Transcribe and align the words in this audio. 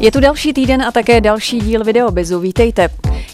Je 0.00 0.12
tu 0.12 0.20
další 0.20 0.52
týden 0.52 0.82
a 0.82 0.92
také 0.92 1.20
další 1.20 1.58
díl 1.58 1.84
Videobizu. 1.84 2.40
Vítejte. 2.40 2.88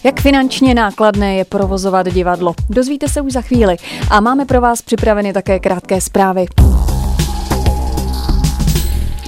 Jak 0.04 0.20
finančně 0.20 0.74
nákladné 0.74 1.34
je 1.34 1.44
provozovat 1.44 2.08
divadlo? 2.08 2.54
Dozvíte 2.70 3.08
se 3.08 3.20
už 3.20 3.32
za 3.32 3.40
chvíli. 3.40 3.76
A 4.10 4.20
máme 4.20 4.44
pro 4.44 4.60
vás 4.60 4.82
připraveny 4.82 5.32
také 5.32 5.58
krátké 5.58 6.00
zprávy. 6.00 6.46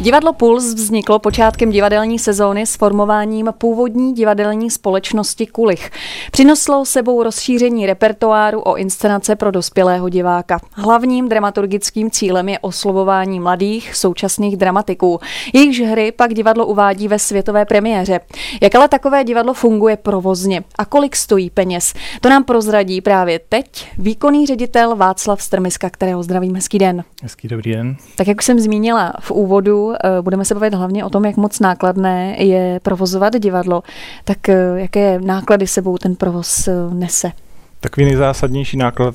Divadlo 0.00 0.32
Puls 0.32 0.74
vzniklo 0.74 1.18
počátkem 1.18 1.70
divadelní 1.70 2.18
sezóny 2.18 2.66
s 2.66 2.76
formováním 2.76 3.52
původní 3.58 4.14
divadelní 4.14 4.70
společnosti 4.70 5.46
Kulich. 5.46 5.90
Přinoslo 6.30 6.84
sebou 6.84 7.22
rozšíření 7.22 7.86
repertoáru 7.86 8.60
o 8.60 8.76
inscenace 8.76 9.36
pro 9.36 9.50
dospělého 9.50 10.08
diváka. 10.08 10.60
Hlavním 10.72 11.28
dramaturgickým 11.28 12.10
cílem 12.10 12.48
je 12.48 12.58
oslovování 12.58 13.40
mladých 13.40 13.94
současných 13.94 14.56
dramatiků. 14.56 15.20
Jejichž 15.52 15.80
hry 15.80 16.12
pak 16.12 16.34
divadlo 16.34 16.66
uvádí 16.66 17.08
ve 17.08 17.18
světové 17.18 17.64
premiéře. 17.64 18.20
Jak 18.62 18.74
ale 18.74 18.88
takové 18.88 19.24
divadlo 19.24 19.54
funguje 19.54 19.96
provozně 19.96 20.64
a 20.78 20.84
kolik 20.84 21.16
stojí 21.16 21.50
peněz? 21.50 21.94
To 22.20 22.28
nám 22.28 22.44
prozradí 22.44 23.00
právě 23.00 23.40
teď 23.48 23.88
výkonný 23.98 24.46
ředitel 24.46 24.96
Václav 24.96 25.42
Strmiska, 25.42 25.90
kterého 25.90 26.22
zdravím. 26.22 26.54
Hezký 26.54 26.78
den. 26.78 27.04
Hezký 27.22 27.48
dobrý 27.48 27.72
den. 27.72 27.96
Tak 28.16 28.26
jak 28.26 28.42
jsem 28.42 28.60
zmínila 28.60 29.12
v 29.20 29.30
úvodu, 29.30 29.87
Eh, 29.94 30.22
budeme 30.22 30.44
se 30.44 30.54
bavit 30.54 30.74
hlavně 30.74 31.04
o 31.04 31.10
tom, 31.10 31.24
jak 31.24 31.36
moc 31.36 31.60
nákladné 31.60 32.36
je 32.38 32.80
provozovat 32.82 33.36
divadlo. 33.36 33.82
Tak 34.24 34.48
eh, 34.48 34.72
jaké 34.76 35.20
náklady 35.20 35.66
sebou 35.66 35.98
ten 35.98 36.16
provoz 36.16 36.68
eh, 36.68 36.72
nese? 36.92 37.32
Takový 37.80 38.06
nejzásadnější 38.06 38.76
náklad 38.76 39.14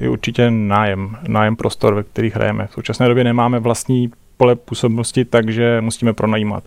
je 0.00 0.10
určitě 0.10 0.50
nájem, 0.50 1.16
nájem 1.28 1.56
prostor, 1.56 1.94
ve 1.94 2.02
kterých 2.02 2.34
hrajeme. 2.34 2.66
V 2.66 2.72
současné 2.72 3.08
době 3.08 3.24
nemáme 3.24 3.58
vlastní 3.58 4.10
pole 4.40 4.56
působnosti, 4.56 5.24
takže 5.24 5.80
musíme 5.80 6.12
pronajímat. 6.12 6.64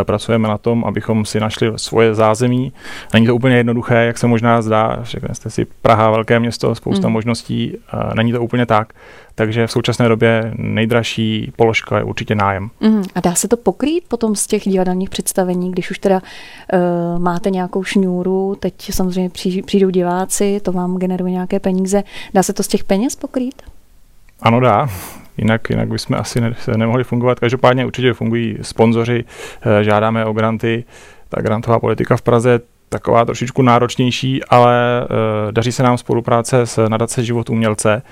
Eh, 0.00 0.04
pracujeme 0.04 0.48
na 0.48 0.58
tom, 0.58 0.84
abychom 0.84 1.24
si 1.24 1.40
našli 1.40 1.72
svoje 1.76 2.14
zázemí. 2.14 2.72
Není 3.12 3.26
to 3.26 3.34
úplně 3.34 3.56
jednoduché, 3.56 3.94
jak 3.94 4.18
se 4.18 4.26
možná 4.26 4.62
zdá. 4.62 4.98
Řekne 5.02 5.34
jste 5.34 5.50
si 5.50 5.66
Praha, 5.82 6.10
velké 6.10 6.40
město, 6.40 6.74
spousta 6.74 7.08
mm. 7.08 7.12
možností. 7.12 7.76
Není 8.14 8.32
to 8.32 8.42
úplně 8.42 8.66
tak. 8.66 8.92
Takže 9.34 9.66
v 9.66 9.72
současné 9.72 10.08
době 10.08 10.52
nejdražší 10.56 11.52
položka 11.56 11.98
je 11.98 12.04
určitě 12.04 12.34
nájem. 12.34 12.70
Mm. 12.80 13.02
A 13.14 13.20
dá 13.20 13.34
se 13.34 13.48
to 13.48 13.56
pokrýt 13.56 14.04
potom 14.08 14.36
z 14.36 14.46
těch 14.46 14.62
divadelních 14.62 15.10
představení, 15.10 15.72
když 15.72 15.90
už 15.90 15.98
teda 15.98 16.22
uh, 16.22 17.22
máte 17.22 17.50
nějakou 17.50 17.84
šňůru, 17.84 18.56
teď 18.60 18.74
samozřejmě 18.92 19.30
přijdou 19.64 19.90
diváci, 19.90 20.60
to 20.62 20.72
vám 20.72 20.96
generuje 20.96 21.32
nějaké 21.32 21.60
peníze. 21.60 22.02
Dá 22.34 22.42
se 22.42 22.52
to 22.52 22.62
z 22.62 22.68
těch 22.68 22.84
peněz 22.84 23.16
pokrýt? 23.16 23.62
Ano, 24.42 24.60
dá 24.60 24.88
jinak, 25.38 25.70
jinak 25.70 25.88
bychom 25.88 26.16
asi 26.16 26.40
ne, 26.40 26.54
nemohli 26.76 27.04
fungovat. 27.04 27.40
Každopádně 27.40 27.86
určitě 27.86 28.12
fungují 28.12 28.58
sponzoři, 28.62 29.24
eh, 29.62 29.84
žádáme 29.84 30.24
o 30.24 30.32
granty, 30.32 30.84
ta 31.28 31.42
grantová 31.42 31.80
politika 31.80 32.16
v 32.16 32.22
Praze 32.22 32.60
taková 32.90 33.24
trošičku 33.24 33.62
náročnější, 33.62 34.44
ale 34.44 35.06
uh, 35.10 35.52
daří 35.52 35.72
se 35.72 35.82
nám 35.82 35.98
spolupráce 35.98 36.66
s 36.66 36.88
nadace 36.88 37.24
Život 37.24 37.50
umělce, 37.50 38.02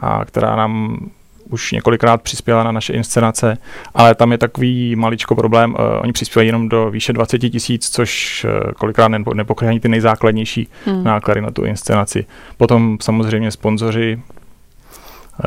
a 0.00 0.24
která 0.24 0.56
nám 0.56 0.98
už 1.50 1.72
několikrát 1.72 2.22
přispěla 2.22 2.62
na 2.62 2.72
naše 2.72 2.92
inscenace, 2.92 3.58
ale 3.94 4.14
tam 4.14 4.32
je 4.32 4.38
takový 4.38 4.96
maličko 4.96 5.34
problém, 5.34 5.70
uh, 5.70 5.78
oni 6.02 6.12
přispívají 6.12 6.48
jenom 6.48 6.68
do 6.68 6.90
výše 6.90 7.12
20 7.12 7.38
tisíc, 7.38 7.90
což 7.90 8.44
uh, 8.44 8.72
kolikrát 8.72 9.08
nepokrývají 9.34 9.80
ty 9.80 9.88
nejzákladnější 9.88 10.68
hmm. 10.84 11.04
náklady 11.04 11.40
na 11.40 11.50
tu 11.50 11.64
inscenaci. 11.64 12.26
Potom 12.56 12.98
samozřejmě 13.00 13.50
sponzoři, 13.50 14.20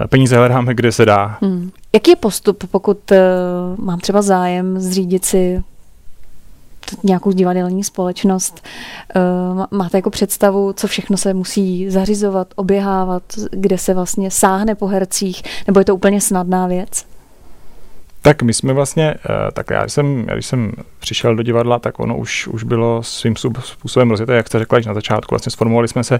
peníze 0.09 0.38
hledáme, 0.38 0.73
kde 0.73 0.92
se 0.92 1.06
dá. 1.06 1.38
Hmm. 1.42 1.72
Jaký 1.94 2.12
je 2.12 2.16
postup, 2.16 2.64
pokud 2.72 3.12
uh, 3.12 3.86
mám 3.86 4.00
třeba 4.00 4.22
zájem 4.22 4.80
zřídit 4.80 5.26
si 5.26 5.64
nějakou 7.04 7.31
divadelní 7.31 7.84
společnost. 7.84 8.64
Uh, 9.16 9.66
máte 9.72 9.97
jako 9.97 10.09
představu, 10.09 10.74
co 10.74 10.88
všechno 10.88 11.18
se 11.18 11.34
musí 11.34 11.90
zařizovat, 11.90 12.47
oběhávat, 12.56 13.24
kde 13.52 13.78
se 13.78 13.94
vlastně 13.94 14.31
sáhne 14.31 14.75
po 14.75 14.88
hercích, 14.88 15.44
nebo 15.68 15.80
je 15.80 15.86
to 15.86 15.96
úplně 15.96 16.22
snadná 16.22 16.68
věc? 16.68 17.06
Tak 18.22 18.42
my 18.42 18.53
jsme 18.53 18.74
vlastně, 18.74 19.16
tak 19.53 19.69
já 19.69 19.81
když 19.81 19.94
jsem, 19.94 20.25
já 20.28 20.34
když 20.34 20.46
jsem 20.46 20.72
přišel 21.00 21.36
do 21.36 21.44
divadla, 21.44 21.80
tak 21.80 22.00
ono 22.00 22.18
už, 22.18 22.47
už 22.47 22.63
bylo 22.63 23.03
svým 23.03 23.36
způsobem 23.59 24.09
rozjeté, 24.09 24.36
jak 24.36 24.47
jste 24.47 24.59
řekla, 24.59 24.80
že 24.80 24.90
na 24.90 24.94
začátku 24.94 25.36
vlastně 25.36 25.52
sformovali 25.52 25.88
jsme 25.88 26.03
se 26.03 26.19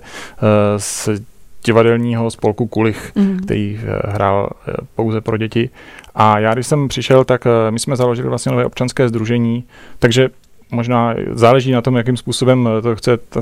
s 0.78 1.22
divadelního 1.66 2.31
spolku 2.31 2.68
Kulich, 2.68 3.12
mm. 3.16 3.40
který 3.40 3.80
eh, 3.81 4.12
hrál 4.12 4.50
eh, 4.68 4.74
pouze 4.96 5.22
pro 5.22 5.38
děti. 5.38 5.70
A 6.16 6.40
já, 6.40 6.53
když 6.53 6.68
jsem 6.68 6.88
přišel, 6.88 7.24
tak 7.24 7.46
eh, 7.46 7.72
my 7.72 7.80
jsme 7.80 7.96
založili 7.96 8.30
vlastně 8.30 8.52
nové 8.52 8.66
občanské 8.66 9.09
združení, 9.09 9.64
takže 10.00 10.30
možná 10.72 11.16
záleží 11.31 11.72
na 11.72 11.81
tom, 11.81 11.96
jakým 11.96 12.18
způsobem 12.18 12.69
to 12.81 12.96
chce 12.96 13.18
ta, 13.18 13.42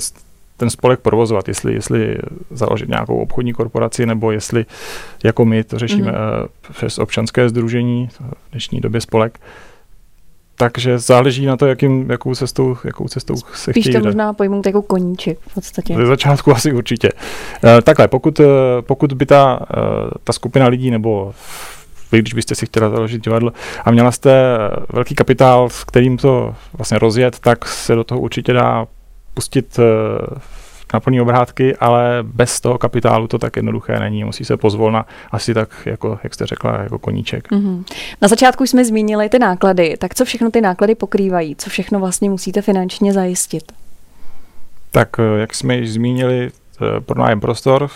ten 0.58 0.70
spolek 0.70 1.00
provozovat, 1.00 1.48
jestli, 1.48 1.74
jestli 1.74 2.18
založit 2.52 2.90
nějakou 2.90 3.18
obchodní 3.18 3.54
korporaci, 3.54 4.06
nebo 4.06 4.32
jestli 4.32 4.66
jako 5.24 5.46
my 5.46 5.64
to 5.64 5.80
řešíme 5.80 6.12
mm. 6.12 6.18
přes 6.74 7.00
občanské 7.00 7.50
združení, 7.50 8.10
v 8.20 8.52
dnešní 8.52 8.82
době 8.82 9.02
spolek. 9.02 9.40
Takže 10.60 11.00
záleží 11.00 11.46
na 11.46 11.58
to, 11.58 11.66
jakým, 11.66 12.12
jakou, 12.12 12.36
cestou, 12.36 12.78
jakou 12.84 13.08
cestou 13.08 13.36
se 13.54 13.72
Spíš 13.72 13.84
chtějí 13.84 13.96
to 13.96 14.04
možná 14.04 14.34
pojmout 14.34 14.66
jako 14.66 14.82
koníček 14.82 15.40
v 15.48 15.54
podstatě. 15.54 15.96
Ze 15.96 16.06
začátku 16.06 16.52
asi 16.52 16.74
určitě. 16.74 17.10
Uh, 17.14 17.82
takhle, 17.82 18.08
pokud, 18.08 18.40
uh, 18.40 18.46
pokud 18.82 19.14
by 19.14 19.26
ta, 19.26 19.60
uh, 19.60 20.10
ta 20.24 20.34
skupina 20.34 20.68
lidí 20.68 20.92
nebo 20.92 21.34
vy, 22.12 22.20
když 22.20 22.34
byste 22.34 22.56
si 22.56 22.66
chtěla 22.66 22.90
založit 22.90 23.24
divadlo 23.24 23.52
a 23.86 23.92
měla 23.92 24.12
jste 24.12 24.58
velký 24.94 25.16
kapitál, 25.16 25.70
s 25.70 25.84
kterým 25.84 26.18
to 26.18 26.56
vlastně 26.74 27.00
rozjet, 27.00 27.40
tak 27.40 27.68
se 27.68 27.96
do 27.96 28.04
toho 28.04 28.22
určitě 28.22 28.54
dá 28.54 28.88
pustit 29.34 29.80
na 30.94 31.00
plný 31.00 31.22
obrátky, 31.22 31.76
ale 31.76 32.20
bez 32.24 32.62
toho 32.62 32.78
kapitálu 32.78 33.28
to 33.28 33.38
tak 33.38 33.56
jednoduché 33.56 34.00
není. 34.00 34.24
Musí 34.24 34.46
se 34.46 34.58
pozvolna 34.58 35.06
asi 35.32 35.54
tak, 35.54 35.70
jako, 35.86 36.20
jak 36.24 36.34
jste 36.34 36.46
řekla, 36.46 36.82
jako 36.84 37.00
koníček. 37.00 37.52
Mm-hmm. 37.52 37.84
Na 38.22 38.28
začátku 38.28 38.64
jsme 38.64 38.86
zmínili 38.86 39.30
ty 39.30 39.40
náklady. 39.40 39.98
Tak 39.98 40.16
co 40.16 40.26
všechno 40.26 40.52
ty 40.52 40.62
náklady 40.62 40.96
pokrývají? 40.96 41.56
Co 41.56 41.70
všechno 41.70 42.00
vlastně 42.00 42.30
musíte 42.30 42.62
finančně 42.62 43.14
zajistit? 43.14 43.72
Tak, 44.92 45.10
eh, 45.20 45.40
jak 45.40 45.56
jsme 45.56 45.78
již 45.78 45.94
zmínili, 45.94 46.50
eh, 46.82 47.02
pronájem 47.02 47.40
prostor, 47.40 47.90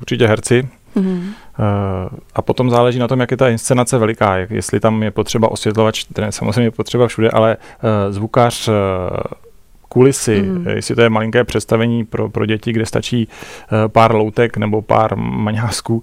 určitě 0.00 0.26
herci, 0.26 0.68
Mm-hmm. 0.96 1.22
A 2.34 2.42
potom 2.42 2.70
záleží 2.70 2.98
na 2.98 3.08
tom, 3.08 3.20
jak 3.20 3.30
je 3.30 3.36
ta 3.36 3.48
inscenace 3.48 3.98
veliká, 3.98 4.36
jestli 4.36 4.80
tam 4.80 5.02
je 5.02 5.10
potřeba 5.10 5.50
osvětlovač, 5.50 6.04
samozřejmě 6.30 6.62
je 6.62 6.70
potřeba 6.70 7.08
všude, 7.08 7.30
ale 7.30 7.56
zvukař, 8.10 8.68
kulisy, 9.92 10.42
mm. 10.42 10.66
jestli 10.68 10.94
to 10.94 11.02
je 11.02 11.10
malinké 11.10 11.44
představení 11.44 12.04
pro, 12.04 12.28
pro 12.28 12.46
děti, 12.46 12.72
kde 12.72 12.86
stačí 12.86 13.28
eh, 13.28 13.88
pár 13.88 14.14
loutek 14.14 14.56
nebo 14.56 14.82
pár 14.82 15.16
maňásků 15.16 16.02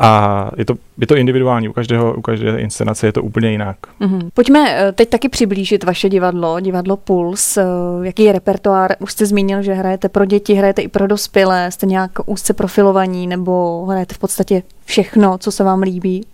a 0.00 0.50
je 0.56 0.64
to, 0.64 0.74
je 0.98 1.06
to 1.06 1.16
individuální, 1.16 1.68
u, 1.68 1.72
každého, 1.72 2.14
u 2.14 2.20
každé 2.20 2.60
inscenace 2.60 3.06
je 3.06 3.12
to 3.12 3.22
úplně 3.22 3.50
jinak. 3.50 3.76
Mm. 4.00 4.30
Pojďme 4.34 4.76
eh, 4.76 4.92
teď 4.92 5.08
taky 5.08 5.28
přiblížit 5.28 5.84
vaše 5.84 6.08
divadlo, 6.08 6.60
divadlo 6.60 6.96
Puls, 6.96 7.58
jaký 8.02 8.24
je 8.24 8.32
repertoár, 8.32 8.96
už 8.98 9.12
jste 9.12 9.26
zmínil, 9.26 9.62
že 9.62 9.72
hrajete 9.72 10.08
pro 10.08 10.24
děti, 10.24 10.54
hrajete 10.54 10.82
i 10.82 10.88
pro 10.88 11.06
dospělé, 11.06 11.70
jste 11.70 11.86
nějak 11.86 12.10
úzce 12.26 12.54
profilovaní 12.54 13.26
nebo 13.26 13.86
hrajete 13.86 14.14
v 14.14 14.18
podstatě 14.18 14.62
všechno, 14.84 15.38
co 15.38 15.52
se 15.52 15.64
vám 15.64 15.82
líbí? 15.82 16.26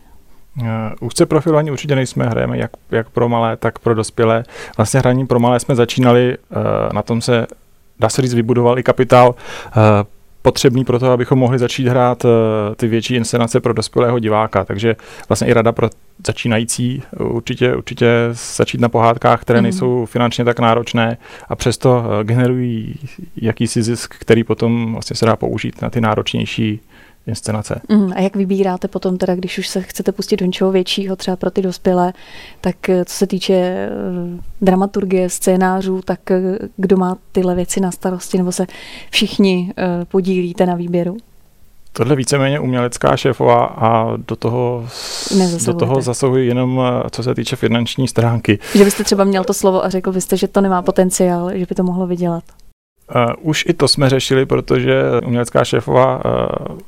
Uh, 0.61 0.67
úzce 1.01 1.27
profilovaní 1.27 1.71
určitě 1.71 1.97
nejsme, 1.97 2.27
hrajeme 2.27 2.59
jak, 2.59 2.71
jak 2.91 3.11
pro 3.11 3.29
malé, 3.29 3.57
tak 3.57 3.79
pro 3.79 3.95
dospělé. 3.95 4.45
Vlastně 4.77 5.01
hraní 5.01 5.27
pro 5.27 5.41
malé 5.41 5.61
jsme 5.61 5.75
začínali, 5.75 6.37
uh, 6.51 6.57
na 6.93 7.03
tom 7.03 7.21
se, 7.21 7.47
dá 8.01 8.09
se 8.09 8.23
říct, 8.23 8.35
vybudoval 8.35 8.79
i 8.79 8.83
kapitál 8.83 9.29
uh, 9.29 9.83
potřebný 10.43 10.85
pro 10.85 10.99
to, 10.99 11.11
abychom 11.11 11.39
mohli 11.39 11.59
začít 11.59 11.89
hrát 11.89 12.25
uh, 12.25 12.31
ty 12.77 12.89
větší 12.89 13.15
inscenace 13.15 13.61
pro 13.61 13.73
dospělého 13.73 14.19
diváka. 14.19 14.65
Takže 14.65 14.97
vlastně 15.29 15.49
i 15.49 15.53
rada 15.53 15.73
pro 15.73 15.91
začínající 16.27 17.03
určitě, 17.19 17.75
určitě 17.77 18.09
začít 18.57 18.81
na 18.81 18.89
pohádkách, 18.89 19.41
které 19.41 19.59
mm. 19.59 19.63
nejsou 19.63 20.07
finančně 20.07 20.45
tak 20.45 20.61
náročné 20.61 21.17
a 21.49 21.57
přesto 21.57 21.99
uh, 21.99 22.25
generují 22.25 22.95
jakýsi 23.37 23.83
zisk, 23.83 24.15
který 24.19 24.45
potom 24.45 24.93
vlastně 24.93 25.17
se 25.17 25.27
dá 25.27 25.37
použít 25.37 25.83
na 25.83 25.91
ty 25.91 26.01
náročnější 26.01 26.81
inscenace. 27.27 27.81
Mm, 27.89 28.13
a 28.17 28.21
jak 28.21 28.37
vybíráte 28.37 28.89
potom 28.89 29.19
teda, 29.19 29.35
když 29.35 29.59
už 29.59 29.69
se 29.69 29.83
chcete 29.83 30.13
pustit 30.13 30.37
do 30.37 30.47
něčeho 30.47 30.73
většího, 30.73 31.17
třeba 31.17 31.37
pro 31.37 31.51
ty 31.51 31.63
dospělé, 31.63 32.13
tak 32.61 32.89
eh, 32.89 33.05
co 33.05 33.15
se 33.15 33.27
týče 33.27 33.89
uh, 34.35 34.41
dramaturgie, 34.61 35.31
scénářů, 35.31 36.01
tak 36.05 36.21
uh, 36.31 36.37
kdo 36.77 36.97
má 36.97 37.17
tyhle 37.33 37.55
věci 37.55 37.81
na 37.81 37.91
starosti, 37.91 38.39
nebo 38.39 38.53
se 38.53 38.67
všichni 39.11 39.73
podílíte 40.09 40.67
na 40.67 40.75
výběru? 40.75 41.17
Tohle 41.93 42.17
víceméně 42.17 42.61
umělecká 42.61 43.17
šéfová 43.17 43.65
a 43.67 44.17
do 44.17 44.37
toho, 44.37 44.89
do 45.67 45.75
toho 45.75 46.03
zasahuji 46.03 46.49
jenom 46.49 46.83
co 47.11 47.23
se 47.23 47.35
týče 47.35 47.57
finanční 47.57 48.09
stránky. 48.09 48.59
Že 48.75 48.85
byste 48.85 49.05
třeba 49.05 49.25
měl 49.25 49.45
to 49.45 49.55
slovo 49.55 49.85
a 49.85 49.89
řekl 49.89 50.13
byste, 50.13 50.37
že 50.37 50.49
to 50.49 50.61
nemá 50.61 50.83
potenciál, 50.83 51.51
že 51.55 51.67
by 51.69 51.75
to 51.75 51.83
mohlo 51.83 52.07
vydělat. 52.07 52.45
Uh, 53.15 53.51
už 53.51 53.65
i 53.69 53.75
to 53.75 53.89
jsme 53.89 54.11
řešili, 54.11 54.47
protože 54.47 55.03
umělecká 55.27 55.65
šéfová 55.65 56.25
uh, 56.25 56.79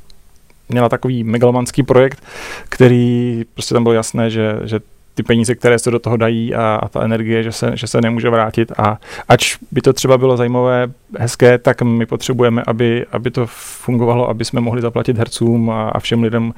měla 0.69 0.89
takový 0.89 1.25
megalomanský 1.25 1.83
projekt, 1.83 2.23
který 2.69 3.43
prostě 3.55 3.75
tam 3.75 3.83
bylo 3.83 3.93
jasné, 3.93 4.31
že, 4.31 4.61
že 4.65 4.81
ty 5.19 5.23
peníze, 5.23 5.55
které 5.55 5.79
se 5.79 5.91
do 5.91 5.99
toho 5.99 6.17
dají 6.17 6.55
a, 6.55 6.79
a 6.83 6.89
ta 6.89 7.03
energie, 7.03 7.43
že 7.43 7.53
se, 7.53 7.71
že 7.75 7.87
se 7.87 8.01
nemůže 8.01 8.31
vrátit. 8.31 8.73
A 8.79 8.99
ač 9.29 9.57
by 9.71 9.81
to 9.81 9.93
třeba 9.93 10.19
bylo 10.19 10.37
zajímavé, 10.37 10.89
hezké, 11.19 11.59
tak 11.59 11.83
my 11.83 12.07
potřebujeme, 12.07 12.63
aby, 12.67 13.07
aby 13.13 13.31
to 13.31 13.47
fungovalo, 13.83 14.29
aby 14.29 14.45
jsme 14.45 14.61
mohli 14.61 14.83
zaplatit 14.83 15.19
hercům 15.19 15.71
a, 15.71 15.89
a 15.89 15.99
všem 16.01 16.23
lidem 16.23 16.55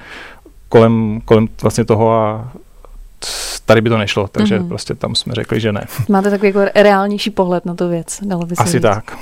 kolem, 0.68 1.20
kolem 1.24 1.48
vlastně 1.62 1.84
toho 1.84 2.12
a 2.12 2.52
tady 3.70 3.80
by 3.80 3.88
to 3.88 3.98
nešlo, 3.98 4.28
takže 4.28 4.58
mm-hmm. 4.58 4.68
prostě 4.68 4.94
tam 4.94 5.14
jsme 5.14 5.34
řekli, 5.34 5.60
že 5.60 5.72
ne. 5.72 5.86
Máte 6.08 6.30
takový 6.30 6.48
jako 6.48 6.60
reálnější 6.74 7.30
pohled 7.30 7.66
na 7.66 7.74
tu 7.74 7.88
věc, 7.88 8.18
dalo 8.22 8.46
by 8.46 8.56
se 8.56 8.62
Asi 8.62 8.72
říct. 8.72 8.82
tak. 8.82 9.18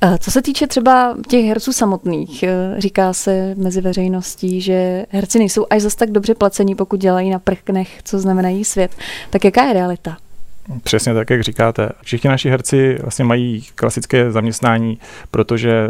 Eh, 0.00 0.18
co 0.18 0.30
se 0.30 0.42
týče 0.42 0.66
třeba 0.66 1.16
těch 1.28 1.44
herců 1.44 1.72
samotných, 1.72 2.42
eh, 2.42 2.74
říká 2.78 3.12
se 3.12 3.54
mezi 3.58 3.80
veřejností, 3.80 4.60
že 4.60 5.06
herci 5.10 5.38
nejsou 5.38 5.66
až 5.70 5.82
zas 5.82 5.94
tak 5.94 6.10
dobře 6.10 6.34
placení, 6.34 6.74
pokud 6.74 7.00
dělají 7.00 7.30
na 7.30 7.38
prknech, 7.38 7.88
co 8.04 8.18
znamenají 8.18 8.64
svět. 8.64 8.90
Tak 9.30 9.44
jaká 9.44 9.64
je 9.64 9.72
realita? 9.72 10.16
Přesně 10.82 11.14
tak, 11.14 11.30
jak 11.30 11.42
říkáte. 11.42 11.88
Všichni 12.02 12.30
naši 12.30 12.50
herci 12.50 12.98
vlastně 13.02 13.24
mají 13.24 13.62
klasické 13.74 14.32
zaměstnání, 14.32 14.98
protože 15.30 15.88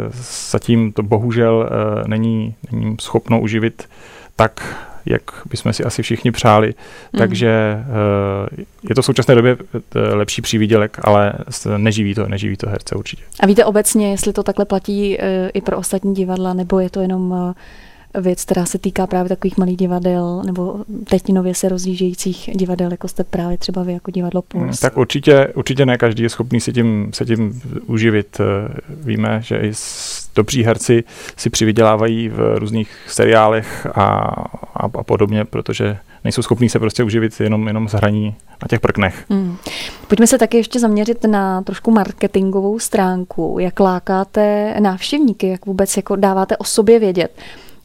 zatím 0.51 0.93
to 0.93 1.03
bohužel 1.03 1.69
uh, 1.71 2.07
není, 2.07 2.55
není 2.71 2.97
schopno 3.01 3.41
uživit 3.41 3.89
tak 4.35 4.84
jak 5.05 5.21
bychom 5.49 5.73
si 5.73 5.83
asi 5.83 6.03
všichni 6.03 6.31
přáli. 6.31 6.67
Mm. 6.67 7.17
Takže 7.17 7.77
uh, 7.79 8.63
je 8.89 8.95
to 8.95 9.01
v 9.01 9.05
současné 9.05 9.35
době 9.35 9.57
eh, 9.75 9.99
lepší 9.99 10.41
přívidělek, 10.41 10.97
ale 11.01 11.33
neživí 11.77 12.15
to, 12.15 12.27
neživí 12.27 12.57
to 12.57 12.69
herce 12.69 12.95
určitě. 12.95 13.23
A 13.39 13.45
víte 13.45 13.65
obecně, 13.65 14.11
jestli 14.11 14.33
to 14.33 14.43
takhle 14.43 14.65
platí 14.65 15.17
uh, 15.17 15.23
i 15.53 15.61
pro 15.61 15.77
ostatní 15.77 16.15
divadla, 16.15 16.53
nebo 16.53 16.79
je 16.79 16.89
to 16.89 17.01
jenom 17.01 17.53
věc, 18.21 18.45
která 18.45 18.65
se 18.65 18.77
týká 18.77 19.07
právě 19.07 19.29
takových 19.29 19.57
malých 19.57 19.77
divadel 19.77 20.41
nebo 20.45 20.75
teď 21.09 21.33
nově 21.33 21.55
se 21.55 21.69
rozjíždějících 21.69 22.49
divadel, 22.53 22.91
jako 22.91 23.07
jste 23.07 23.23
právě 23.23 23.57
třeba 23.57 23.83
vy 23.83 23.93
jako 23.93 24.11
divadlo 24.11 24.41
Puls? 24.41 24.63
Hmm, 24.63 24.73
tak 24.81 24.97
určitě, 24.97 25.47
určitě 25.55 25.85
ne 25.85 25.97
každý 25.97 26.23
je 26.23 26.29
schopný 26.29 26.61
se 26.61 26.73
tím, 26.73 27.11
se 27.13 27.25
tím 27.25 27.61
uživit. 27.87 28.41
Víme, 28.89 29.39
že 29.43 29.57
i 29.57 29.71
dobří 30.35 30.63
herci 30.63 31.03
si 31.37 31.49
přivydělávají 31.49 32.29
v 32.29 32.57
různých 32.57 32.89
seriálech 33.07 33.85
a, 33.85 34.01
a, 34.73 34.85
a 34.93 35.03
podobně, 35.03 35.45
protože 35.45 35.97
nejsou 36.23 36.41
schopní 36.41 36.69
se 36.69 36.79
prostě 36.79 37.03
uživit 37.03 37.39
jenom, 37.39 37.67
jenom 37.67 37.89
z 37.89 37.91
hraní 37.91 38.35
na 38.61 38.67
těch 38.69 38.79
prknech. 38.79 39.25
Hmm. 39.29 39.57
Pojďme 40.07 40.27
se 40.27 40.37
taky 40.37 40.57
ještě 40.57 40.79
zaměřit 40.79 41.23
na 41.23 41.61
trošku 41.61 41.91
marketingovou 41.91 42.79
stránku. 42.79 43.57
Jak 43.59 43.79
lákáte 43.79 44.75
návštěvníky, 44.79 45.47
jak 45.47 45.65
vůbec 45.65 45.97
jako 45.97 46.15
dáváte 46.15 46.57
o 46.57 46.63
sobě 46.63 46.99
vědět? 46.99 47.31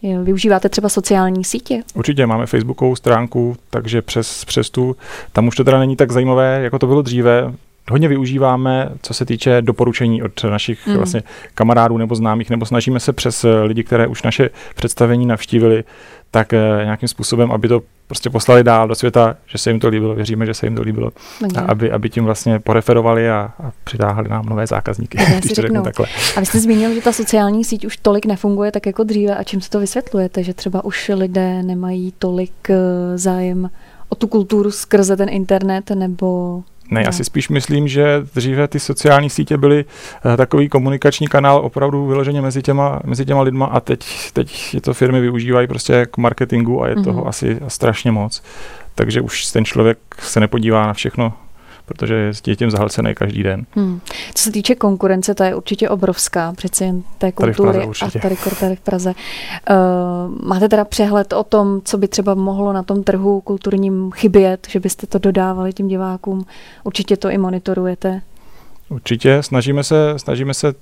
Využíváte 0.03 0.69
třeba 0.69 0.89
sociální 0.89 1.45
sítě? 1.45 1.83
Určitě, 1.95 2.27
máme 2.27 2.47
facebookovou 2.47 2.97
stránku, 2.97 3.57
takže 3.71 4.03
přes, 4.03 4.45
přes 4.45 4.71
tu, 4.71 4.97
tam 5.33 5.49
už 5.49 5.57
to 5.57 5.65
teda 5.65 5.79
není 5.79 5.97
tak 5.97 6.13
zajímavé, 6.13 6.61
jako 6.63 6.79
to 6.79 6.87
bylo 6.87 7.03
dříve. 7.03 7.53
Hodně 7.91 8.09
využíváme, 8.09 8.91
co 9.03 9.15
se 9.15 9.25
týče 9.25 9.63
doporučení 9.63 10.23
od 10.23 10.45
našich 10.45 10.87
mm. 10.87 10.97
vlastně 10.97 11.23
kamarádů 11.55 11.99
nebo 11.99 12.15
známých, 12.15 12.51
nebo 12.51 12.67
snažíme 12.67 13.01
se 13.01 13.13
přes 13.13 13.47
lidi, 13.63 13.85
které 13.85 14.07
už 14.07 14.23
naše 14.23 14.51
představení 14.75 15.27
navštívili, 15.27 15.85
tak 16.31 16.53
eh, 16.53 16.81
nějakým 16.85 17.09
způsobem, 17.09 17.53
aby 17.53 17.69
to 17.69 17.83
prostě 18.07 18.31
poslali 18.31 18.65
dál 18.65 18.89
do 18.89 18.95
světa, 18.95 19.37
že 19.47 19.59
se 19.59 19.71
jim 19.71 19.81
to 19.81 19.89
líbilo, 19.89 20.15
věříme, 20.15 20.47
že 20.47 20.55
se 20.55 20.67
jim 20.67 20.77
to 20.77 20.83
líbilo, 20.83 21.11
a 21.57 21.61
aby, 21.61 21.91
aby 21.91 22.11
tím 22.11 22.25
vlastně 22.25 22.61
poreferovali 22.61 23.31
a, 23.31 23.53
a 23.59 23.71
přitáhli 23.85 24.29
nám 24.29 24.47
nové 24.47 24.67
zákazníky, 24.67 25.19
když 25.39 25.53
to 25.53 25.63
řeknu 25.63 25.83
takhle. 25.83 26.07
A 26.37 26.41
vy 26.41 26.47
jste 26.47 26.61
zmínil, 26.61 26.95
že 26.95 27.01
ta 27.01 27.13
sociální 27.13 27.65
síť 27.65 27.87
už 27.87 27.97
tolik 27.97 28.27
nefunguje 28.27 28.73
tak 28.73 28.87
jako 28.87 29.05
dříve 29.05 29.37
a 29.37 29.45
čím 29.45 29.61
se 29.61 29.71
to 29.71 29.81
vysvětlujete, 29.81 30.43
že 30.43 30.55
třeba 30.55 30.85
už 30.85 31.11
lidé 31.15 31.63
nemají 31.63 32.13
tolik 32.19 32.71
eh, 32.71 32.77
zájem 33.19 33.71
o 34.09 34.15
tu 34.15 34.27
kulturu 34.27 34.71
skrze 34.71 35.17
ten 35.17 35.29
internet 35.29 35.91
nebo 35.91 36.63
ne, 36.91 37.03
já 37.05 37.13
si 37.13 37.25
spíš 37.25 37.49
myslím, 37.49 37.89
že 37.89 38.23
dříve 38.35 38.69
ty 38.69 38.81
sociální 38.81 39.31
sítě 39.31 39.57
byly 39.57 39.85
uh, 40.25 40.37
takový 40.37 40.69
komunikační 40.69 41.29
kanál 41.29 41.61
opravdu 41.65 42.07
vyloženě 42.07 42.43
mezi 42.43 42.63
těma, 42.63 43.01
mezi 43.05 43.25
těma 43.25 43.43
lidma 43.43 43.67
a 43.67 43.81
teď, 43.81 44.07
teď 44.33 44.75
je 44.75 44.81
to 44.81 44.95
firmy 44.95 45.21
využívají 45.21 45.67
prostě 45.67 46.07
k 46.11 46.17
marketingu 46.17 46.83
a 46.83 46.89
je 46.89 46.95
mm-hmm. 46.95 47.05
toho 47.05 47.29
asi 47.29 47.59
strašně 47.69 48.13
moc. 48.13 48.43
Takže 48.95 49.21
už 49.21 49.47
ten 49.47 49.65
člověk 49.65 49.99
se 50.19 50.41
nepodívá 50.41 50.87
na 50.87 50.93
všechno 50.93 51.33
protože 51.91 52.33
je 52.47 52.57
tím 52.57 52.71
zahlcený 52.71 53.15
každý 53.15 53.43
den. 53.43 53.67
Hmm. 53.73 54.01
Co 54.35 54.43
se 54.43 54.53
týče 54.53 54.75
konkurence, 54.75 55.35
ta 55.35 55.47
je 55.47 55.55
určitě 55.55 55.89
obrovská, 55.89 56.53
přeci 56.53 56.85
jen 56.85 57.03
té 57.19 57.33
kultury 57.33 57.73
tady 57.73 57.87
Praze, 57.87 58.19
a 58.19 58.21
tady, 58.21 58.37
tady 58.61 58.77
v 58.77 58.81
Praze. 58.81 59.15
Uh, 59.71 60.47
máte 60.47 60.69
teda 60.69 60.85
přehled 60.85 61.33
o 61.33 61.45
tom, 61.45 61.81
co 61.85 61.99
by 61.99 62.09
třeba 62.09 62.35
mohlo 62.35 62.73
na 62.73 62.83
tom 62.83 63.03
trhu 63.03 63.41
kulturním 63.41 64.11
chybět, 64.15 64.67
že 64.71 64.81
byste 64.81 65.07
to 65.07 65.19
dodávali 65.19 65.73
tím 65.73 65.89
divákům? 65.89 66.47
Určitě 66.85 67.17
to 67.17 67.31
i 67.31 67.39
monitorujete. 67.39 68.23
Určitě, 68.89 69.43
snažíme 69.43 69.85
se, 69.85 70.15
snažíme 70.17 70.55
se 70.55 70.75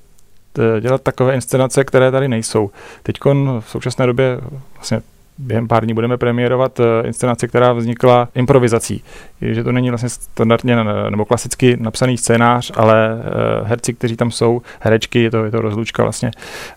eh, 0.59 0.81
dělat 0.81 1.03
takové 1.03 1.35
inscenace, 1.35 1.85
které 1.85 2.11
tady 2.11 2.29
nejsou. 2.29 2.71
Teď 3.03 3.17
v 3.61 3.71
současné 3.71 4.07
době 4.07 4.41
vlastně 4.75 5.01
během 5.39 5.69
pár 5.69 5.85
dní 5.85 5.95
budeme 5.95 6.17
premiérovat 6.17 6.81
eh, 6.81 7.07
inscenaci, 7.07 7.49
která 7.49 7.73
vznikla 7.73 8.29
improvizací. 8.35 9.03
Že 9.41 9.65
to 9.65 9.73
není 9.73 9.89
vlastně 9.89 10.09
standardně 10.09 10.77
nebo 11.11 11.25
klasicky 11.25 11.77
napsaný 11.81 12.19
scénář, 12.19 12.73
ale 12.75 13.11
eh, 13.11 13.65
herci, 13.65 13.95
kteří 13.95 14.17
tam 14.17 14.31
jsou, 14.31 14.63
herečky, 14.81 15.23
je 15.23 15.31
to, 15.31 15.45
je 15.45 15.51
to 15.51 15.61
rozlučka 15.61 16.03
vlastně 16.03 16.31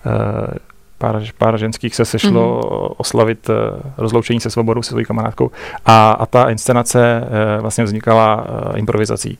eh, 0.06 0.58
pár, 0.98 1.24
pár 1.38 1.58
ženských 1.58 1.96
se 1.96 2.06
sešlo 2.06 2.62
mm-hmm. 2.62 2.94
oslavit 2.98 3.50
rozloučení 3.98 4.40
se 4.40 4.50
svobodou 4.50 4.82
se 4.82 4.90
svojí 4.90 5.06
kamarádkou 5.06 5.52
a, 5.86 6.12
a 6.12 6.26
ta 6.26 6.50
inscenace 6.50 7.24
vlastně 7.62 7.84
vznikala 7.84 8.46
improvizací. 8.76 9.38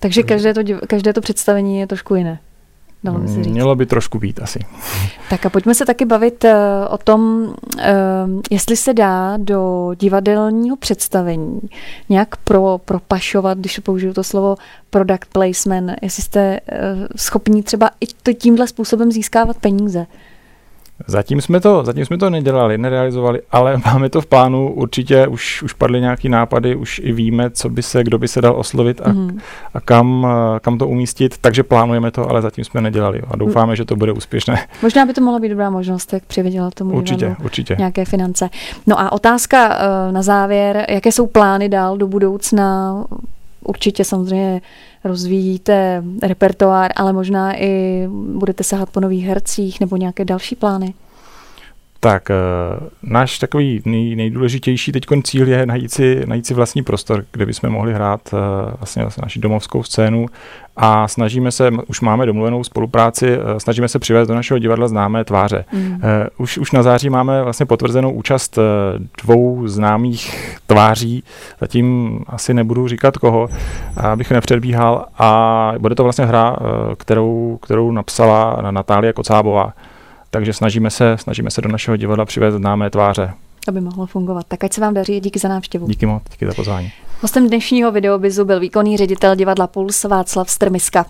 Takže 0.00 0.22
každé 0.22 0.54
to, 0.54 0.60
každé 0.86 1.12
to 1.12 1.20
představení 1.20 1.80
je 1.80 1.86
trošku 1.86 2.14
jiné 2.14 2.38
dalo 3.06 3.18
by 3.18 3.28
se 3.28 3.34
říct. 3.34 3.52
Mělo 3.52 3.76
by 3.76 3.86
trošku 3.86 4.18
být 4.18 4.40
asi. 4.42 4.58
Tak 5.30 5.46
a 5.46 5.50
pojďme 5.50 5.74
se 5.74 5.86
taky 5.86 6.04
bavit 6.04 6.44
uh, 6.44 6.50
o 6.90 6.98
tom, 6.98 7.20
uh, 7.42 7.82
jestli 8.50 8.76
se 8.76 8.94
dá 8.94 9.36
do 9.36 9.90
divadelního 10.00 10.76
představení 10.76 11.60
nějak 12.08 12.36
pro, 12.36 12.80
propašovat, 12.84 13.58
když 13.58 13.78
použiju 13.78 14.12
to 14.12 14.24
slovo 14.24 14.56
product 14.90 15.28
placement, 15.32 15.92
jestli 16.02 16.22
jste 16.22 16.60
uh, 16.60 17.06
schopni 17.16 17.62
třeba 17.62 17.90
i 18.00 18.34
tímhle 18.34 18.66
způsobem 18.68 19.12
získávat 19.12 19.56
peníze. 19.56 20.06
Zatím 21.06 21.40
jsme 21.40 21.60
to, 21.60 21.84
zatím 21.84 22.04
jsme 22.04 22.18
to 22.18 22.30
nedělali, 22.30 22.78
nerealizovali, 22.78 23.40
ale 23.52 23.80
máme 23.86 24.08
to 24.08 24.20
v 24.20 24.26
plánu, 24.26 24.72
určitě 24.72 25.26
už, 25.26 25.62
už 25.62 25.72
padly 25.72 26.00
nějaký 26.00 26.28
nápady, 26.28 26.76
už 26.76 27.00
i 27.04 27.12
víme, 27.12 27.50
co 27.50 27.68
by 27.68 27.82
se, 27.82 28.04
kdo 28.04 28.18
by 28.18 28.28
se 28.28 28.40
dal 28.40 28.56
oslovit 28.56 29.00
a, 29.04 29.12
mm. 29.12 29.38
a 29.74 29.80
kam, 29.80 30.26
kam 30.60 30.78
to 30.78 30.88
umístit, 30.88 31.38
takže 31.38 31.62
plánujeme 31.62 32.10
to, 32.10 32.30
ale 32.30 32.42
zatím 32.42 32.64
jsme 32.64 32.80
nedělali 32.80 33.22
a 33.30 33.36
doufáme, 33.36 33.72
mm. 33.72 33.76
že 33.76 33.84
to 33.84 33.96
bude 33.96 34.12
úspěšné. 34.12 34.66
Možná 34.82 35.06
by 35.06 35.12
to 35.12 35.20
mohla 35.20 35.38
být 35.38 35.48
dobrá 35.48 35.70
možnost, 35.70 36.12
jak 36.12 36.24
přivydělat 36.24 36.74
tomu 36.74 36.94
určitě, 36.94 37.36
určitě. 37.44 37.76
nějaké 37.78 38.04
finance. 38.04 38.50
No 38.86 39.00
a 39.00 39.12
otázka 39.12 39.78
eh, 39.78 40.12
na 40.12 40.22
závěr, 40.22 40.86
jaké 40.88 41.12
jsou 41.12 41.26
plány 41.26 41.68
dál 41.68 41.96
do 41.96 42.06
budoucna? 42.06 42.94
Určitě 43.68 44.04
samozřejmě 44.04 44.60
rozvíjíte 45.04 46.04
repertoár, 46.22 46.92
ale 46.96 47.12
možná 47.12 47.62
i 47.62 48.02
budete 48.34 48.64
sahat 48.64 48.90
po 48.90 49.00
nových 49.00 49.26
hercích 49.26 49.80
nebo 49.80 49.96
nějaké 49.96 50.24
další 50.24 50.54
plány? 50.54 50.94
Tak 52.06 52.30
uh, 52.30 52.88
náš 53.02 53.38
takový 53.38 53.82
nej, 53.84 54.16
nejdůležitější 54.16 54.92
teď 54.92 55.06
cíl 55.22 55.48
je 55.48 55.66
najít 55.66 55.92
si, 55.92 56.22
najít 56.26 56.46
si 56.46 56.54
vlastní 56.54 56.82
prostor, 56.82 57.24
kde 57.32 57.46
bychom 57.46 57.70
mohli 57.70 57.94
hrát 57.94 58.20
uh, 58.32 58.38
vlastně, 58.78 59.02
vlastně 59.02 59.20
naši 59.22 59.40
domovskou 59.40 59.82
scénu 59.82 60.26
a 60.76 61.08
snažíme 61.08 61.52
se, 61.52 61.70
už 61.86 62.00
máme 62.00 62.26
domluvenou 62.26 62.64
spolupráci, 62.64 63.38
uh, 63.38 63.44
snažíme 63.58 63.88
se 63.88 63.98
přivést 63.98 64.28
do 64.28 64.34
našeho 64.34 64.58
divadla 64.58 64.88
známé 64.88 65.24
tváře. 65.24 65.64
Mm. 65.72 66.00
Už, 66.38 66.58
už 66.58 66.72
na 66.72 66.82
září 66.82 67.10
máme 67.10 67.42
vlastně 67.42 67.66
potvrzenou 67.66 68.10
účast 68.12 68.58
dvou 69.22 69.68
známých 69.68 70.58
tváří, 70.66 71.24
zatím 71.60 72.18
asi 72.26 72.54
nebudu 72.54 72.88
říkat 72.88 73.18
koho, 73.18 73.48
abych 73.96 74.30
nepředbíhal 74.30 75.04
a 75.18 75.72
bude 75.78 75.94
to 75.94 76.02
vlastně 76.02 76.24
hra, 76.24 76.56
kterou, 76.98 77.58
kterou 77.62 77.92
napsala 77.92 78.58
Natália 78.70 79.12
Kocábová 79.12 79.72
takže 80.36 80.52
snažíme 80.52 80.90
se, 80.90 81.16
snažíme 81.18 81.50
se 81.50 81.60
do 81.60 81.68
našeho 81.68 81.96
divadla 81.96 82.24
přivést 82.24 82.54
známé 82.54 82.90
tváře. 82.90 83.32
Aby 83.68 83.80
mohlo 83.80 84.06
fungovat. 84.06 84.46
Tak 84.48 84.64
ať 84.64 84.72
se 84.72 84.80
vám 84.80 84.94
daří, 84.94 85.20
díky 85.20 85.38
za 85.38 85.48
návštěvu. 85.48 85.86
Díky 85.86 86.06
moc, 86.06 86.22
díky 86.32 86.46
za 86.46 86.54
pozvání. 86.54 86.92
Hostem 87.20 87.48
dnešního 87.48 87.92
videobizu 87.92 88.44
byl 88.44 88.60
výkonný 88.60 88.96
ředitel 88.96 89.36
divadla 89.36 89.66
Puls 89.66 90.04
Václav 90.04 90.50
Strmiska. 90.50 91.06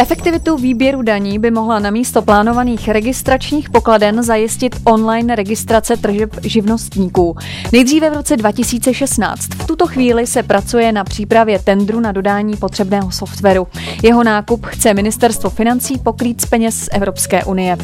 Efektivitu 0.00 0.56
výběru 0.56 1.02
daní 1.02 1.38
by 1.38 1.50
mohla 1.50 1.78
na 1.78 1.90
místo 1.90 2.22
plánovaných 2.22 2.88
registračních 2.88 3.70
pokladen 3.70 4.22
zajistit 4.22 4.76
online 4.84 5.34
registrace 5.34 5.96
tržeb 5.96 6.30
živnostníků. 6.42 7.36
Nejdříve 7.72 8.10
v 8.10 8.14
roce 8.14 8.36
2016. 8.36 9.40
V 9.42 9.66
tuto 9.66 9.86
chvíli 9.86 10.26
se 10.26 10.42
pracuje 10.42 10.92
na 10.92 11.04
přípravě 11.04 11.58
tendru 11.58 12.00
na 12.00 12.12
dodání 12.12 12.56
potřebného 12.56 13.10
softwaru. 13.10 13.66
Jeho 14.02 14.24
nákup 14.24 14.66
chce 14.66 14.94
ministerstvo 14.94 15.50
financí 15.50 15.98
pokrýt 15.98 16.40
z 16.40 16.46
peněz 16.46 16.74
z 16.74 16.88
Evropské 16.92 17.44
unie 17.44 17.76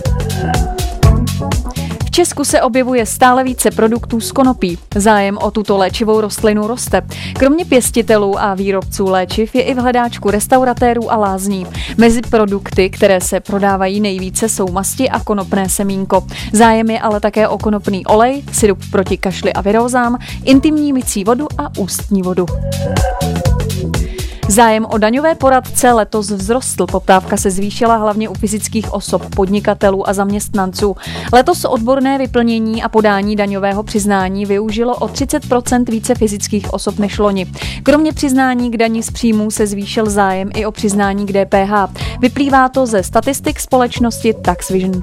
Česku 2.15 2.45
se 2.45 2.63
objevuje 2.63 3.07
stále 3.07 3.45
více 3.45 3.71
produktů 3.71 4.21
z 4.21 4.33
konopí. 4.33 4.79
Zájem 4.97 5.39
o 5.39 5.51
tuto 5.51 5.77
léčivou 5.77 6.21
rostlinu 6.21 6.67
roste. 6.67 7.03
Kromě 7.39 7.65
pěstitelů 7.65 8.39
a 8.41 8.55
výrobců 8.55 9.05
léčiv 9.05 9.55
je 9.55 9.63
i 9.63 9.75
v 9.75 9.79
hledáčku 9.79 10.31
restauratérů 10.31 11.13
a 11.13 11.17
lázní. 11.17 11.67
Mezi 11.97 12.21
produkty, 12.21 12.91
které 12.91 13.21
se 13.21 13.41
prodávají 13.41 14.01
nejvíce, 14.01 14.49
jsou 14.49 14.69
masti 14.69 15.11
a 15.11 15.21
konopné 15.21 15.69
semínko. 15.69 16.27
Zájem 16.53 16.91
je 16.91 17.01
ale 17.01 17.21
také 17.21 17.49
o 17.49 17.59
konopný 17.59 18.07
olej, 18.07 18.43
syrup 18.53 18.79
proti 18.91 19.19
kašli 19.19 19.53
a 19.53 19.61
virózám, 19.61 20.19
intimní 20.45 20.93
mycí 20.93 21.25
vodu 21.25 21.47
a 21.59 21.79
ústní 21.79 22.23
vodu. 22.23 22.47
Zájem 24.49 24.87
o 24.91 24.99
daňové 24.99 25.35
poradce 25.35 25.93
letos 25.93 26.31
vzrostl. 26.31 26.87
Poptávka 26.87 27.37
se 27.37 27.51
zvýšila 27.51 27.97
hlavně 27.97 28.29
u 28.29 28.35
fyzických 28.35 28.95
osob, 28.95 29.35
podnikatelů 29.35 30.09
a 30.09 30.13
zaměstnanců. 30.13 30.97
Letos 31.33 31.65
odborné 31.65 32.19
vyplnění 32.19 32.83
a 32.83 32.89
podání 32.89 33.37
daňového 33.37 33.83
přiznání 33.83 34.47
využilo 34.47 34.97
o 34.97 35.07
30% 35.07 35.85
více 35.91 36.15
fyzických 36.15 36.75
osob 36.75 36.99
než 36.99 37.19
loni. 37.19 37.47
Kromě 37.83 38.13
přiznání 38.13 38.71
k 38.71 38.77
daní 38.77 39.03
z 39.03 39.11
příjmů 39.11 39.51
se 39.51 39.67
zvýšil 39.67 40.11
zájem 40.11 40.51
i 40.55 40.67
o 40.67 40.73
přiznání 40.73 41.27
k 41.27 41.33
DPH. 41.33 42.03
Vyplývá 42.21 42.69
to 42.69 42.87
ze 42.87 43.03
statistik 43.03 43.61
společnosti 43.61 44.35
TaxVision. 44.35 45.03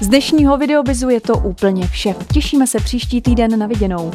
Z 0.00 0.08
dnešního 0.08 0.56
videobizu 0.56 1.08
je 1.08 1.20
to 1.20 1.34
úplně 1.34 1.86
vše. 1.86 2.14
Těšíme 2.32 2.66
se 2.66 2.80
příští 2.80 3.20
týden 3.22 3.58
na 3.58 3.66
viděnou. 3.66 4.12